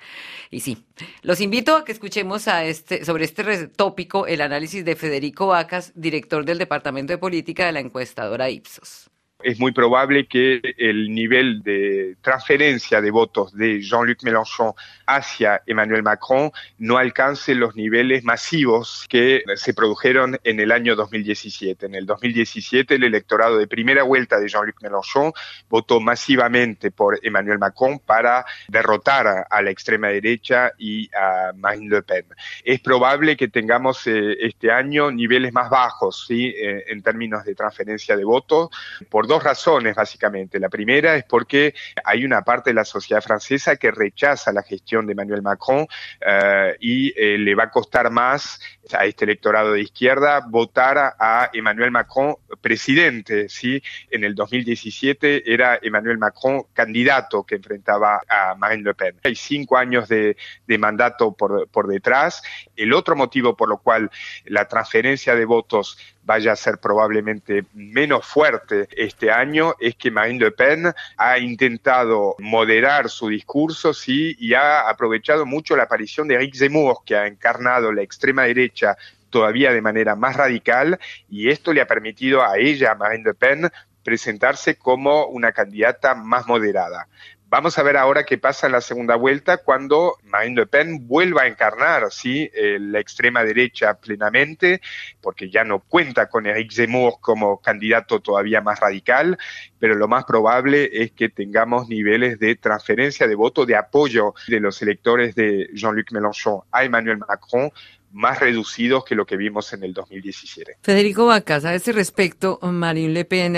Y 0.48 0.60
sí, 0.60 0.84
los 1.22 1.40
invito 1.40 1.74
a 1.74 1.84
que 1.84 1.90
escuchemos 1.90 2.46
a 2.46 2.64
este, 2.64 3.04
sobre 3.04 3.24
este 3.24 3.66
tópico 3.66 4.28
el 4.28 4.40
análisis 4.42 4.84
de 4.84 4.94
Federico 4.94 5.48
Vacas, 5.48 5.90
director 5.96 6.44
del 6.44 6.58
Departamento 6.58 7.12
de 7.12 7.18
Política 7.18 7.66
de 7.66 7.72
la 7.72 7.80
encuestadora 7.80 8.48
Ipsos. 8.48 9.10
Es 9.44 9.60
muy 9.60 9.72
probable 9.72 10.26
que 10.26 10.60
el 10.78 11.14
nivel 11.14 11.62
de 11.62 12.16
transferencia 12.22 13.00
de 13.00 13.10
votos 13.10 13.54
de 13.54 13.80
Jean-Luc 13.82 14.22
Mélenchon 14.22 14.72
hacia 15.06 15.62
Emmanuel 15.66 16.02
Macron 16.02 16.50
no 16.78 16.96
alcance 16.96 17.54
los 17.54 17.76
niveles 17.76 18.24
masivos 18.24 19.04
que 19.08 19.42
se 19.56 19.74
produjeron 19.74 20.38
en 20.44 20.60
el 20.60 20.72
año 20.72 20.96
2017. 20.96 21.86
En 21.86 21.94
el 21.94 22.06
2017 22.06 22.94
el 22.94 23.04
electorado 23.04 23.58
de 23.58 23.66
primera 23.66 24.02
vuelta 24.02 24.40
de 24.40 24.48
Jean-Luc 24.48 24.82
Mélenchon 24.82 25.32
votó 25.68 26.00
masivamente 26.00 26.90
por 26.90 27.20
Emmanuel 27.22 27.58
Macron 27.58 27.98
para 27.98 28.46
derrotar 28.68 29.46
a 29.50 29.62
la 29.62 29.70
extrema 29.70 30.08
derecha 30.08 30.72
y 30.78 31.10
a 31.14 31.52
Marine 31.54 31.96
Le 31.96 32.02
Pen. 32.02 32.24
Es 32.64 32.80
probable 32.80 33.36
que 33.36 33.48
tengamos 33.48 34.06
eh, 34.06 34.36
este 34.40 34.72
año 34.72 35.10
niveles 35.10 35.52
más 35.52 35.68
bajos 35.68 36.24
¿sí? 36.26 36.46
Eh, 36.56 36.84
en 36.88 37.02
términos 37.02 37.44
de 37.44 37.54
transferencia 37.54 38.16
de 38.16 38.24
votos 38.24 38.70
por 39.10 39.26
razones 39.42 39.94
básicamente. 39.94 40.58
La 40.58 40.68
primera 40.68 41.16
es 41.16 41.24
porque 41.24 41.74
hay 42.04 42.24
una 42.24 42.42
parte 42.42 42.70
de 42.70 42.74
la 42.74 42.84
sociedad 42.84 43.22
francesa 43.22 43.76
que 43.76 43.90
rechaza 43.90 44.52
la 44.52 44.62
gestión 44.62 45.06
de 45.06 45.12
Emmanuel 45.12 45.42
Macron 45.42 45.86
eh, 46.20 46.76
y 46.80 47.12
le 47.38 47.54
va 47.54 47.64
a 47.64 47.70
costar 47.70 48.10
más 48.10 48.60
a 48.92 49.04
este 49.06 49.24
electorado 49.24 49.72
de 49.72 49.80
izquierda 49.80 50.44
votar 50.46 51.14
a 51.18 51.50
Emmanuel 51.52 51.90
Macron 51.90 52.36
presidente. 52.60 53.48
¿sí? 53.48 53.82
En 54.10 54.24
el 54.24 54.34
2017 54.34 55.52
era 55.52 55.78
Emmanuel 55.80 56.18
Macron 56.18 56.64
candidato 56.72 57.44
que 57.44 57.56
enfrentaba 57.56 58.20
a 58.28 58.54
Marine 58.54 58.84
Le 58.84 58.94
Pen. 58.94 59.16
Hay 59.24 59.34
cinco 59.34 59.76
años 59.76 60.08
de, 60.08 60.36
de 60.66 60.78
mandato 60.78 61.32
por, 61.32 61.68
por 61.68 61.86
detrás. 61.86 62.42
El 62.76 62.92
otro 62.92 63.16
motivo 63.16 63.56
por 63.56 63.68
lo 63.68 63.78
cual 63.78 64.10
la 64.44 64.66
transferencia 64.66 65.34
de 65.34 65.44
votos 65.44 65.98
vaya 66.24 66.52
a 66.52 66.56
ser 66.56 66.78
probablemente 66.78 67.64
menos 67.74 68.26
fuerte 68.26 68.88
este 68.96 69.30
año 69.30 69.74
es 69.78 69.94
que 69.96 70.10
Marine 70.10 70.40
Le 70.40 70.50
Pen 70.50 70.92
ha 71.16 71.38
intentado 71.38 72.34
moderar 72.38 73.08
su 73.10 73.28
discurso 73.28 73.92
sí, 73.92 74.34
y 74.38 74.54
ha 74.54 74.88
aprovechado 74.88 75.46
mucho 75.46 75.76
la 75.76 75.84
aparición 75.84 76.28
de 76.28 76.36
Eric 76.36 76.54
Zemmour, 76.54 76.98
que 77.04 77.16
ha 77.16 77.26
encarnado 77.26 77.92
la 77.92 78.02
extrema 78.02 78.44
derecha 78.44 78.96
todavía 79.30 79.72
de 79.72 79.82
manera 79.82 80.14
más 80.14 80.36
radical 80.36 80.98
y 81.28 81.50
esto 81.50 81.72
le 81.72 81.80
ha 81.80 81.86
permitido 81.86 82.44
a 82.44 82.56
ella, 82.58 82.92
a 82.92 82.94
Marine 82.94 83.24
Le 83.24 83.34
Pen, 83.34 83.70
presentarse 84.04 84.76
como 84.76 85.26
una 85.26 85.52
candidata 85.52 86.14
más 86.14 86.46
moderada. 86.46 87.08
Vamos 87.56 87.78
a 87.78 87.84
ver 87.84 87.96
ahora 87.96 88.24
qué 88.24 88.36
pasa 88.36 88.66
en 88.66 88.72
la 88.72 88.80
segunda 88.80 89.14
vuelta 89.14 89.58
cuando 89.58 90.16
Marine 90.24 90.56
Le 90.56 90.66
Pen 90.66 91.06
vuelva 91.06 91.42
a 91.42 91.46
encarnar 91.46 92.10
¿sí? 92.10 92.50
Eh, 92.52 92.78
la 92.80 92.98
extrema 92.98 93.44
derecha 93.44 93.94
plenamente, 93.94 94.80
porque 95.20 95.48
ya 95.48 95.62
no 95.62 95.78
cuenta 95.78 96.28
con 96.28 96.46
Eric 96.46 96.72
Zemmour 96.72 97.20
como 97.20 97.60
candidato 97.60 98.18
todavía 98.18 98.60
más 98.60 98.80
radical, 98.80 99.38
pero 99.78 99.94
lo 99.94 100.08
más 100.08 100.24
probable 100.24 100.90
es 100.92 101.12
que 101.12 101.28
tengamos 101.28 101.88
niveles 101.88 102.40
de 102.40 102.56
transferencia 102.56 103.28
de 103.28 103.36
voto, 103.36 103.64
de 103.64 103.76
apoyo 103.76 104.34
de 104.48 104.58
los 104.58 104.82
electores 104.82 105.36
de 105.36 105.70
Jean-Luc 105.74 106.10
Mélenchon 106.10 106.62
a 106.72 106.82
Emmanuel 106.82 107.18
Macron 107.18 107.70
más 108.14 108.40
reducidos 108.40 109.04
que 109.04 109.14
lo 109.14 109.26
que 109.26 109.36
vimos 109.36 109.72
en 109.72 109.82
el 109.82 109.92
2017. 109.92 110.78
Federico 110.80 111.26
Vacas, 111.26 111.64
a 111.64 111.74
ese 111.74 111.92
respecto, 111.92 112.58
Marine 112.62 113.12
Le 113.12 113.24
Pen 113.24 113.52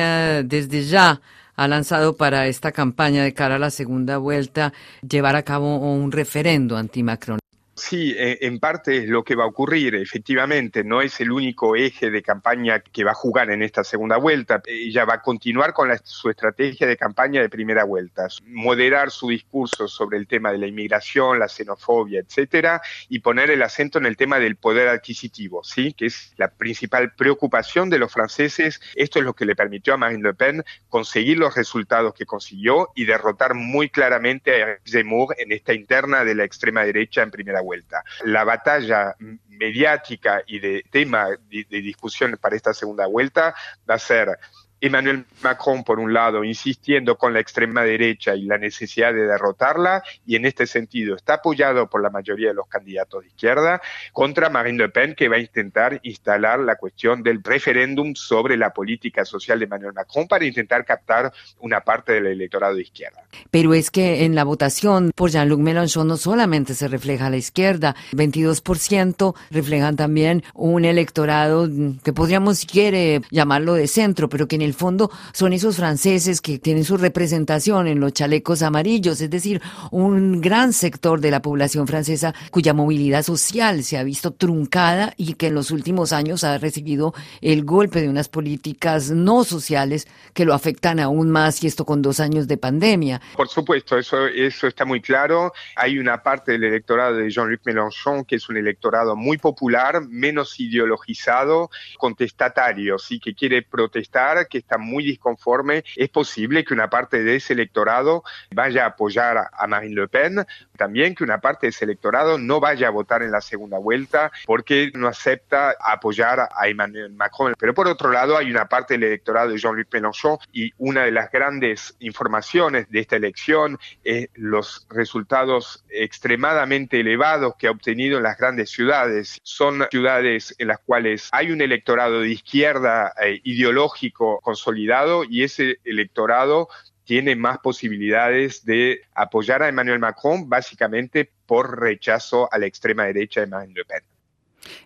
desde 0.49 0.83
ya 0.83 1.21
ha 1.55 1.69
lanzado 1.69 2.17
para 2.17 2.47
esta 2.47 2.73
campaña 2.73 3.23
de 3.23 3.35
cara 3.35 3.57
a 3.57 3.59
la 3.59 3.71
segunda 3.71 4.19
vuelta 4.19 4.73
llevar 5.09 5.37
a 5.37 5.43
cabo 5.43 5.77
un 5.79 6.11
referendo 6.11 6.77
anti-Macron. 6.77 7.39
Sí, 7.78 8.14
eh, 8.16 8.38
en 8.40 8.59
parte 8.59 8.97
es 8.97 9.06
lo 9.06 9.23
que 9.23 9.35
va 9.35 9.45
a 9.45 9.49
ocurrir. 9.49 9.97
Efectivamente, 9.97 10.83
no 10.83 11.02
es 11.02 11.21
el 11.21 11.30
único 11.30 11.76
eje 11.76 12.11
de 12.11 12.23
campaña 12.23 12.80
que 12.80 13.04
va 13.04 13.11
a 13.11 13.14
jugar 13.14 13.50
en 13.50 13.62
esta 13.62 13.85
segunda 13.85 14.16
vuelta. 14.16 14.62
Ella 14.64 15.04
va 15.04 15.16
a 15.16 15.23
continuar 15.23 15.75
con 15.75 15.90
su 16.02 16.30
estrategia 16.30 16.87
de 16.87 16.97
campaña 16.97 17.42
de 17.42 17.50
primera 17.50 17.85
vuelta, 17.85 18.28
moderar 18.47 19.11
su 19.11 19.28
discurso 19.28 19.88
sobre 19.88 20.16
el 20.16 20.26
tema 20.26 20.52
de 20.52 20.59
la 20.59 20.66
inmigración, 20.66 21.38
la 21.38 21.49
xenofobia, 21.49 22.21
etcétera, 22.21 22.80
y 23.11 23.18
poner 23.18 23.50
el 23.50 23.61
acento 23.62 23.99
en 23.99 24.06
el 24.06 24.16
tema 24.16 24.38
del 24.40 24.56
poder 24.56 24.88
adquisitivo, 24.88 25.62
sí, 25.62 25.92
que 25.92 26.06
es 26.06 26.33
la 26.38 26.49
principal 26.49 27.12
preocupación 27.12 27.90
de 27.90 27.99
los 27.99 28.11
franceses. 28.11 28.80
Esto 28.95 29.18
es 29.18 29.25
lo 29.26 29.35
que 29.35 29.45
le 29.45 29.54
permitió 29.54 29.92
a 29.92 29.97
Marine 29.99 30.23
Le 30.23 30.33
Pen 30.33 30.64
conseguir 30.88 31.37
los 31.37 31.54
resultados 31.54 32.14
que 32.14 32.25
consiguió 32.25 32.88
y 32.95 33.04
derrotar 33.04 33.52
muy 33.52 33.90
claramente 33.90 34.62
a 34.62 34.78
Zemmour 34.87 35.35
en 35.37 35.52
esta 35.52 35.75
interna 35.75 36.25
de 36.25 36.35
la 36.35 36.45
extrema 36.45 36.83
derecha 36.83 37.23
en 37.23 37.30
primera 37.30 37.61
vuelta 37.61 37.65
vuelta. 37.66 38.02
La 38.25 38.44
batalla 38.44 39.14
mediática 39.49 40.42
y 40.46 40.58
de 40.61 40.85
tema 40.90 41.28
de, 41.50 41.66
de 41.68 41.80
discusión 41.82 42.38
para 42.40 42.56
esta 42.56 42.73
segunda 42.73 43.06
vuelta 43.06 43.54
va 43.88 43.96
a 43.96 43.99
ser 43.99 44.38
Emmanuel 44.87 45.25
Macron, 45.43 45.85
por 45.85 45.99
un 45.99 46.12
lado, 46.12 46.45
insistiendo 46.45 47.16
con 47.16 47.33
la 47.33 47.40
extrema 47.40 47.83
derecha 47.83 48.35
y 48.35 48.43
la 48.43 48.59
necesidad 48.59 49.12
de 49.12 49.26
derrotarla, 49.26 50.02
y 50.26 50.37
en 50.37 50.47
este 50.47 50.66
sentido 50.66 51.16
está 51.16 51.35
apoyado 51.35 51.88
por 51.88 52.02
la 52.02 52.11
mayoría 52.11 52.49
de 52.49 52.55
los 52.55 52.69
candidatos 52.69 53.23
de 53.23 53.28
izquierda, 53.28 53.81
contra 54.12 54.50
Marine 54.50 54.78
Le 54.78 54.88
Pen, 54.88 55.14
que 55.14 55.28
va 55.28 55.37
a 55.37 55.40
intentar 55.40 56.00
instalar 56.02 56.61
la 56.61 56.76
cuestión 56.76 57.23
del 57.23 57.43
referéndum 57.43 58.14
sobre 58.14 58.57
la 58.57 58.71
política 58.71 59.25
social 59.25 59.59
de 59.59 59.64
Emmanuel 59.66 59.93
Macron 59.93 60.26
para 60.26 60.45
intentar 60.45 60.85
captar 60.85 61.33
una 61.61 61.81
parte 61.81 62.12
del 62.12 62.26
electorado 62.26 62.75
de 62.75 62.83
izquierda. 62.83 63.23
Pero 63.50 63.75
es 63.75 63.90
que 63.90 64.25
en 64.25 64.35
la 64.35 64.45
votación 64.45 65.12
por 65.14 65.31
Jean-Luc 65.31 65.61
Mélenchon 65.61 66.07
no 66.07 66.16
solamente 66.16 66.75
se 66.75 66.88
refleja 66.88 67.31
la 67.31 67.37
izquierda, 67.37 67.97
22% 68.12 69.35
reflejan 69.50 69.97
también 69.97 70.43
un 70.55 70.85
electorado 70.85 71.69
que 72.02 72.12
podríamos, 72.12 72.59
si 72.59 72.66
quiere, 72.66 73.21
llamarlo 73.31 73.75
de 73.75 73.88
centro, 73.88 74.28
pero 74.28 74.47
que 74.49 74.57
en 74.57 74.62
el 74.62 74.75
fondo 74.76 75.11
son 75.33 75.52
esos 75.52 75.76
franceses 75.76 76.40
que 76.40 76.59
tienen 76.59 76.85
su 76.85 76.97
representación 76.97 77.88
en 77.88 77.99
los 77.99 78.12
chalecos 78.12 78.62
amarillos, 78.62 79.21
es 79.21 79.30
decir, 79.30 79.61
un 79.90 80.40
gran 80.40 80.73
sector 80.73 81.21
de 81.21 81.30
la 81.30 81.42
población 81.42 81.87
francesa 81.87 82.35
cuya 82.50 82.75
movilidad 82.75 83.23
social 83.23 83.83
se 83.83 83.99
ha 83.99 84.04
visto 84.04 84.30
truncada 84.30 85.14
y 85.16 85.35
que 85.35 85.49
en 85.49 85.54
los 85.54 85.71
últimos 85.71 86.12
años 86.12 86.45
ha 86.45 86.59
recibido 86.59 87.14
el 87.40 87.64
golpe 87.64 88.00
de 88.00 88.09
unas 88.09 88.28
políticas 88.28 89.11
no 89.11 89.45
sociales 89.45 90.06
que 90.35 90.45
lo 90.45 90.54
afectan 90.54 91.00
aún 91.00 91.30
más 91.30 91.62
y 91.64 91.66
esto 91.66 91.85
con 91.85 92.02
dos 92.02 92.21
años 92.21 92.47
de 92.47 92.56
pandemia. 92.56 93.21
Por 93.37 93.49
supuesto, 93.49 93.99
eso, 93.99 94.26
eso 94.26 94.66
está 94.66 94.85
muy 94.85 95.00
claro. 95.00 95.52
Hay 95.76 95.99
una 95.99 96.23
parte 96.23 96.52
del 96.52 96.64
electorado 96.64 97.16
de 97.16 97.30
Jean-Luc 97.30 97.61
Mélenchon 97.64 98.25
que 98.25 98.37
es 98.37 98.49
un 98.49 98.56
electorado 98.56 99.16
muy 99.16 99.38
popular, 99.38 100.02
menos 100.09 100.59
ideologizado, 100.61 101.71
contestatario, 101.99 102.99
sí 102.99 103.18
que 103.18 103.35
quiere 103.35 103.62
protestar, 103.62 104.47
está 104.59 104.79
muy 104.79 105.05
disconforme, 105.05 105.85
es 105.97 106.09
posible 106.09 106.65
que 106.65 106.75
una 106.75 106.89
parte 106.91 107.23
de 107.23 107.37
ese 107.37 107.53
electorado 107.53 108.23
vaya 108.53 108.85
a 108.85 108.89
apoyar 108.89 109.51
a 109.53 109.67
Marine 109.67 109.95
Le 109.95 110.09
Pen, 110.09 110.47
también 110.77 111.15
que 111.15 111.25
una 111.25 111.41
parte 111.41 111.67
de 111.67 111.71
ese 111.71 111.85
electorado 111.85 112.39
no 112.39 112.61
vaya 112.61 112.89
a 112.89 112.91
votar 112.91 113.23
en 113.23 113.31
la 113.31 113.41
segunda 113.41 113.79
vuelta 113.79 114.31
porque 114.47 114.91
no 114.95 115.09
acepta 115.09 115.75
apoyar 115.81 116.49
a 116.55 116.69
Emmanuel 116.69 117.13
Macron. 117.13 117.55
Pero 117.59 117.75
por 117.75 117.89
otro 117.89 118.11
lado 118.11 118.37
hay 118.37 118.51
una 118.51 118.69
parte 118.69 118.95
del 118.95 119.05
electorado 119.05 119.51
de 119.51 119.59
Jean-Luc 119.59 119.93
Mélenchon 119.93 120.39
y 120.53 120.71
una 120.79 121.05
de 121.05 121.13
las 121.13 121.31
grandes 121.31 121.97
informaciones 122.01 122.91
de 122.91 123.01
esta 123.01 123.17
elección 123.17 123.79
es 124.05 124.29
los 124.35 124.87
resultados 124.91 125.85
extremadamente 125.89 127.01
elevados 127.01 127.55
que 127.59 127.67
ha 127.67 127.71
obtenido 127.71 128.19
en 128.19 128.25
las 128.25 128.39
grandes 128.39 128.71
ciudades. 128.71 129.39
Son 129.43 129.87
ciudades 129.91 130.55
en 130.59 130.69
las 130.69 130.79
cuales 130.81 131.29
hay 131.33 131.51
un 131.51 131.61
electorado 131.61 132.21
de 132.21 132.31
izquierda 132.31 133.13
eh, 133.23 133.41
ideológico 133.45 134.41
consolidado 134.47 135.25
y 135.25 135.43
ese 135.43 135.79
electorado 135.85 136.69
tiene 137.03 137.35
más 137.35 137.59
posibilidades 137.59 138.65
de 138.65 139.00
apoyar 139.12 139.61
a 139.65 139.69
Emmanuel 139.69 139.99
Macron 139.99 140.49
básicamente 140.49 141.29
por 141.47 141.81
rechazo 141.81 142.49
a 142.53 142.59
la 142.59 142.67
extrema 142.67 143.07
derecha 143.07 143.41
de 143.41 143.49
Marine 143.49 143.75
Le 143.75 143.85
Pen. 143.85 144.03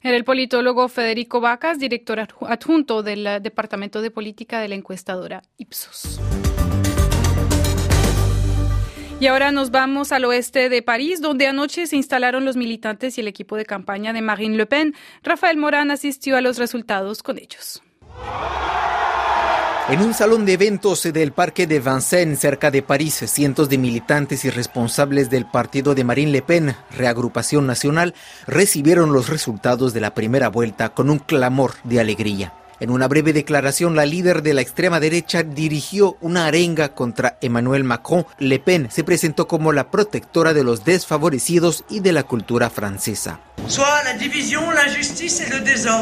Era 0.03 0.17
el 0.17 0.25
politólogo 0.25 0.89
Federico 0.89 1.43
Vacas, 1.43 1.79
director 1.79 2.21
adjunto 2.21 3.03
del 3.03 3.43
Departamento 3.43 4.01
de 4.01 4.11
Política 4.11 4.61
de 4.61 4.69
la 4.69 4.77
encuestadora 4.77 5.43
Ipsos. 5.59 6.19
Y 9.21 9.27
ahora 9.27 9.53
nos 9.53 9.71
vamos 9.71 10.13
al 10.13 10.25
oeste 10.25 10.71
de 10.71 10.81
París, 10.81 11.21
donde 11.21 11.47
anoche 11.47 11.87
se 11.87 11.97
instalaron 11.97 12.47
los 12.47 12.57
militantes 12.57 13.19
y 13.19 13.21
el 13.21 13.29
equipo 13.29 13.57
de 13.57 13.67
campaña 13.67 14.15
de 14.15 14.23
Marine 14.23 14.57
Le 14.57 14.65
Pen. 14.65 14.95
Rafael 15.23 15.59
Morán 15.59 15.91
asistió 15.91 16.39
a 16.39 16.41
los 16.41 16.57
resultados 16.57 17.23
con 17.23 17.37
ellos. 17.37 17.83
En 19.91 20.03
un 20.03 20.15
salón 20.15 20.47
de 20.47 20.53
eventos 20.53 21.03
del 21.03 21.33
Parque 21.33 21.67
de 21.67 21.81
Vincennes, 21.81 22.39
cerca 22.39 22.71
de 22.71 22.81
París, 22.81 23.25
cientos 23.27 23.69
de 23.69 23.77
militantes 23.77 24.45
y 24.45 24.51
responsables 24.51 25.31
del 25.31 25.47
partido 25.47 25.97
de 25.97 26.05
Marine 26.05 26.31
Le 26.31 26.43
Pen, 26.43 26.77
Reagrupación 26.93 27.67
Nacional, 27.67 28.15
recibieron 28.47 29.13
los 29.13 29.29
resultados 29.29 29.93
de 29.93 30.01
la 30.01 30.15
primera 30.15 30.49
vuelta 30.49 30.91
con 30.91 31.11
un 31.11 31.19
clamor 31.19 31.73
de 31.83 31.99
alegría. 31.99 32.53
En 32.81 32.89
una 32.89 33.09
breve 33.09 33.35
declaración, 33.35 33.95
la 33.95 34.07
líder 34.07 34.43
de 34.43 34.55
la 34.55 34.63
extrema 34.63 35.01
derecha 35.01 35.43
dirigió 35.43 36.17
una 36.23 36.47
arenga 36.47 36.95
contra 36.95 37.37
Emmanuel 37.43 37.85
Macron. 37.85 38.25
Le 38.39 38.59
Pen 38.59 38.89
se 38.91 39.05
presentó 39.05 39.47
como 39.47 39.73
la 39.73 39.91
protectora 39.91 40.55
de 40.55 40.65
los 40.65 40.87
desfavorecidos 40.87 41.85
y 41.91 42.01
de 42.01 42.13
la 42.13 42.23
cultura 42.23 42.71
francesa. 42.71 43.41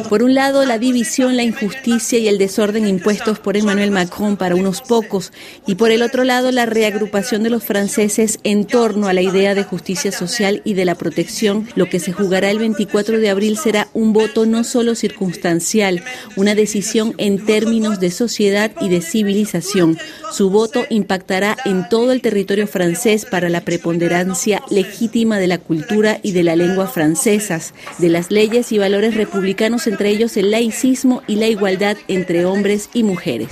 Por 0.09 0.23
un 0.23 0.35
lado, 0.35 0.65
la 0.65 0.79
división, 0.79 1.37
la 1.37 1.43
injusticia 1.43 2.19
y 2.19 2.29
el 2.29 2.39
desorden 2.39 2.87
impuestos 2.87 3.41
por 3.41 3.57
Emmanuel 3.57 3.91
Macron 3.91 4.37
para 4.37 4.55
unos 4.55 4.81
pocos, 4.81 5.33
y 5.67 5.75
por 5.75 5.91
el 5.91 6.03
otro 6.03 6.25
lado, 6.25 6.51
la 6.51 6.67
reagrupación 6.67 7.43
de 7.43 7.51
los 7.51 7.65
franceses 7.65 8.39
en 8.45 8.65
torno 8.65 9.09
a 9.09 9.13
la 9.13 9.23
idea 9.23 9.55
de 9.55 9.65
justicia 9.65 10.13
social 10.13 10.63
y 10.65 10.75
de 10.75 10.85
la 10.85 10.95
protección. 10.95 11.69
Lo 11.75 11.89
que 11.91 12.01
se 12.01 12.13
jugará 12.13 12.51
el 12.51 12.59
24 12.59 13.19
de 13.19 13.29
abril 13.29 13.59
será 13.59 13.89
un 13.93 14.13
voto 14.13 14.47
no 14.47 14.63
solo 14.65 14.95
circunstancial, 14.95 16.05
una 16.37 16.55
decisión 16.69 17.15
en 17.17 17.47
términos 17.47 17.99
de 17.99 18.11
sociedad 18.11 18.71
y 18.79 18.91
de 18.91 19.01
civilización. 19.01 19.97
Su 20.31 20.51
voto 20.51 20.85
impactará 20.91 21.57
en 21.65 21.89
todo 21.89 22.13
el 22.13 22.21
territorio 22.21 22.67
francés 22.67 23.25
para 23.25 23.49
la 23.49 23.63
preponderancia 23.63 24.63
legítima 24.69 25.39
de 25.39 25.47
la 25.47 25.57
cultura 25.57 26.21
y 26.23 26.33
de 26.33 26.43
la 26.43 26.57
lengua 26.57 26.87
francesas, 26.87 27.73
de 27.97 28.11
las 28.11 28.31
leyes 28.31 28.71
y 28.71 28.77
valores 28.77 29.15
republicanos, 29.15 29.87
entre 29.87 30.11
ellos 30.11 30.37
el 30.37 30.51
laicismo 30.51 31.23
y 31.27 31.37
la 31.37 31.47
igualdad 31.47 31.97
entre 32.07 32.45
hombres 32.45 32.91
y 32.93 33.03
mujeres. 33.03 33.49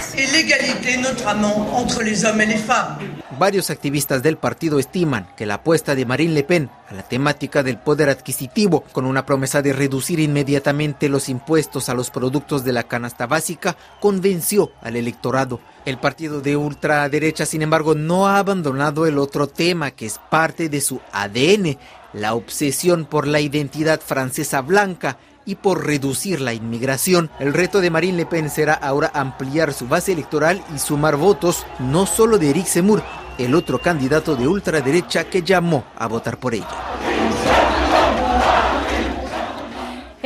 Varios 3.39 3.69
activistas 3.69 4.23
del 4.23 4.39
partido 4.39 4.79
estiman 4.79 5.29
que 5.37 5.45
la 5.45 5.55
apuesta 5.55 5.95
de 5.95 6.07
Marine 6.07 6.33
Le 6.33 6.43
Pen 6.43 6.71
a 6.89 6.95
la 6.95 7.03
temática 7.03 7.63
del 7.63 7.77
poder 7.77 8.09
adquisitivo, 8.09 8.81
con 8.93 9.05
una 9.05 9.27
promesa 9.27 9.61
de 9.61 9.75
reducir 9.75 10.21
inmediatamente 10.21 11.11
los 11.11 11.29
impuestos 11.29 11.91
a 11.91 11.95
los 11.95 12.11
productos 12.11 12.65
de 12.65 12.73
la 12.73 12.85
canasta 12.85 13.27
básica, 13.27 13.77
convenció 14.01 14.73
al 14.81 14.97
electorado. 14.97 15.61
El 15.85 15.99
partido 15.99 16.41
de 16.41 16.57
ultraderecha, 16.57 17.45
sin 17.45 17.61
embargo, 17.61 17.95
no 17.95 18.27
ha 18.27 18.39
abandonado 18.39 19.05
el 19.07 19.19
otro 19.19 19.49
tema 19.49 19.91
que 19.91 20.07
es 20.07 20.19
parte 20.31 20.71
de 20.71 20.81
su 20.81 21.01
ADN, 21.13 21.77
la 22.15 22.35
obsesión 22.35 23.05
por 23.05 23.27
la 23.27 23.41
identidad 23.41 24.01
francesa 24.01 24.63
blanca 24.63 25.19
y 25.45 25.57
por 25.57 25.87
reducir 25.87 26.41
la 26.41 26.55
inmigración. 26.55 27.31
El 27.39 27.53
reto 27.53 27.83
de 27.83 27.91
Marine 27.91 28.17
Le 28.17 28.27
Pen 28.27 28.49
será 28.49 28.75
ahora 28.75 29.11
ampliar 29.15 29.75
su 29.75 29.87
base 29.87 30.13
electoral 30.13 30.65
y 30.75 30.79
sumar 30.79 31.17
votos 31.17 31.67
no 31.79 32.07
solo 32.07 32.39
de 32.39 32.51
Eric 32.51 32.67
Zemmour, 32.67 33.03
el 33.39 33.55
otro 33.55 33.79
candidato 33.79 34.37
de 34.37 34.49
ultraderecha 34.49 35.25
que 35.25 35.43
llamó 35.43 35.85
a 35.97 36.07
votar 36.07 36.39
por 36.39 36.55
ella. 36.55 37.06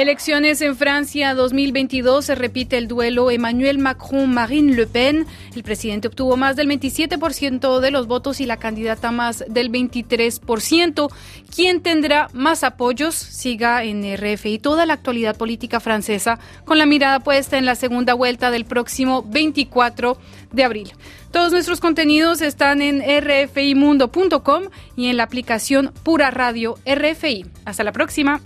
Elecciones 0.00 0.62
en 0.62 0.76
Francia 0.76 1.34
2022 1.34 2.24
se 2.24 2.34
repite 2.34 2.78
el 2.78 2.88
duelo 2.88 3.30
Emmanuel 3.30 3.76
Macron-Marine 3.76 4.74
Le 4.74 4.86
Pen. 4.86 5.26
El 5.54 5.62
presidente 5.62 6.08
obtuvo 6.08 6.38
más 6.38 6.56
del 6.56 6.68
27% 6.68 7.80
de 7.80 7.90
los 7.90 8.06
votos 8.06 8.40
y 8.40 8.46
la 8.46 8.56
candidata 8.56 9.12
más 9.12 9.44
del 9.46 9.70
23%. 9.70 11.12
¿Quién 11.54 11.82
tendrá 11.82 12.30
más 12.32 12.64
apoyos? 12.64 13.14
Siga 13.14 13.84
en 13.84 14.02
RFI 14.16 14.58
toda 14.58 14.86
la 14.86 14.94
actualidad 14.94 15.36
política 15.36 15.80
francesa 15.80 16.38
con 16.64 16.78
la 16.78 16.86
mirada 16.86 17.20
puesta 17.20 17.58
en 17.58 17.66
la 17.66 17.74
segunda 17.74 18.14
vuelta 18.14 18.50
del 18.50 18.64
próximo 18.64 19.22
24 19.24 20.16
de 20.50 20.64
abril. 20.64 20.92
Todos 21.30 21.52
nuestros 21.52 21.78
contenidos 21.78 22.40
están 22.40 22.80
en 22.80 23.02
rfimundo.com 23.02 24.62
y 24.96 25.08
en 25.08 25.18
la 25.18 25.24
aplicación 25.24 25.92
Pura 26.02 26.30
Radio 26.30 26.76
RFI. 26.86 27.44
Hasta 27.66 27.84
la 27.84 27.92
próxima. 27.92 28.40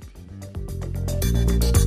Bye. 1.33 1.84